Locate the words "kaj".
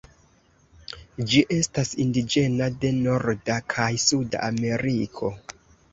3.75-3.91